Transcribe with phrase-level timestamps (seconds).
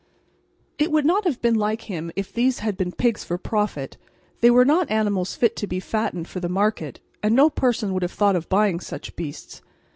[0.79, 3.97] It would not have been like him if these had been pigs for profit:
[4.39, 8.01] they were not animals fit to be fattened for the market, and no person would
[8.01, 9.61] have thought of buying such beasts.